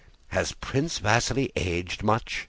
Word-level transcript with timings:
"Has 0.29 0.53
Prince 0.53 0.99
Vasíli 0.99 1.51
aged 1.55 2.01
much?" 2.01 2.39